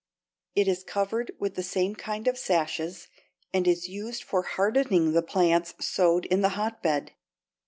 It 0.55 0.67
is 0.67 0.83
covered 0.83 1.29
with 1.37 1.53
the 1.53 1.61
same 1.61 1.93
kind 1.93 2.27
of 2.27 2.35
sashes 2.39 3.07
and 3.53 3.67
is 3.67 3.87
used 3.87 4.23
for 4.23 4.41
hardening 4.41 5.13
the 5.13 5.21
plants 5.21 5.75
sowed 5.79 6.25
in 6.25 6.41
the 6.41 6.49
hotbed. 6.57 7.11